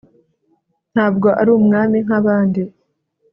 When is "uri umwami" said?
1.41-1.97